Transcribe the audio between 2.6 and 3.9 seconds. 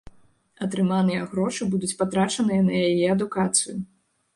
на яе адукацыю.